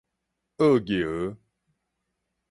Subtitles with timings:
[0.57, 1.37] 薁蕘